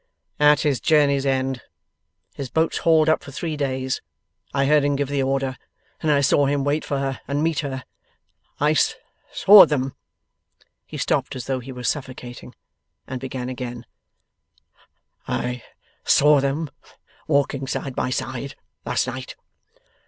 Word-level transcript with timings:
'At 0.39 0.61
his 0.61 0.79
journey's 0.81 1.27
end. 1.27 1.61
His 2.33 2.49
boat's 2.49 2.79
hauled 2.79 3.07
up 3.07 3.23
for 3.23 3.29
three 3.31 3.55
days. 3.55 4.01
I 4.51 4.65
heard 4.65 4.83
him 4.83 4.95
give 4.95 5.09
the 5.09 5.21
order. 5.21 5.57
Then, 6.01 6.09
I 6.09 6.21
saw 6.21 6.47
him 6.47 6.63
wait 6.63 6.83
for 6.83 6.97
her 6.97 7.21
and 7.27 7.43
meet 7.43 7.59
her. 7.59 7.83
I 8.59 8.75
saw 9.31 9.67
them' 9.67 9.93
he 10.87 10.97
stopped 10.97 11.35
as 11.35 11.45
though 11.45 11.59
he 11.59 11.71
were 11.71 11.83
suffocating, 11.83 12.55
and 13.05 13.21
began 13.21 13.47
again 13.47 13.85
'I 15.27 15.61
saw 16.03 16.39
them 16.39 16.71
walking 17.27 17.67
side 17.67 17.95
by 17.95 18.09
side, 18.09 18.55
last 18.83 19.05
night. 19.05 19.35